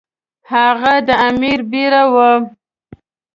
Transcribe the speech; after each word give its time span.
هغه 0.51 0.93
د 1.07 1.09
امیر 1.27 1.59
بیړه 1.71 2.03
وه. 2.13 2.31